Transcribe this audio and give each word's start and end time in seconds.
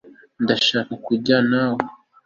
ndashaka 0.43 0.93
kujyana 1.05 1.47
nawe 1.53 1.83